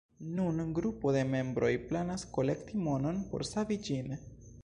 Nun 0.37 0.61
grupo 0.79 1.11
de 1.17 1.21
membroj 1.33 1.69
planas 1.91 2.25
kolekti 2.37 2.81
monon 2.87 3.23
por 3.35 3.47
savi 3.53 3.81
ĝin. 3.89 4.13